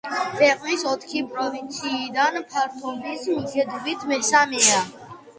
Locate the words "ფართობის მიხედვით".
2.53-4.07